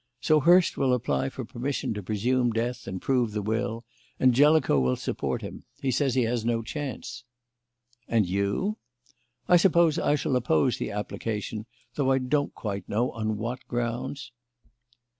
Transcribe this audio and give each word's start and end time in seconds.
So 0.19 0.39
Hurst 0.39 0.77
will 0.77 0.95
apply 0.95 1.29
for 1.29 1.45
permission 1.45 1.93
to 1.93 2.01
presume 2.01 2.49
death 2.53 2.87
and 2.87 2.99
prove 2.99 3.33
the 3.33 3.41
will, 3.43 3.85
and 4.19 4.33
Jellicoe 4.33 4.79
will 4.79 4.95
support 4.95 5.43
him; 5.43 5.63
he 5.79 5.91
says 5.91 6.15
he 6.15 6.23
has 6.23 6.43
no 6.43 6.63
choice." 6.63 7.23
"And 8.07 8.25
you?" 8.27 8.77
"I 9.47 9.57
suppose 9.57 9.99
I 9.99 10.15
shall 10.15 10.35
oppose 10.35 10.79
the 10.79 10.89
application, 10.89 11.67
though 11.93 12.09
I 12.11 12.17
don't 12.17 12.55
quite 12.55 12.89
know 12.89 13.11
on 13.11 13.37
what 13.37 13.59
grounds." 13.67 14.31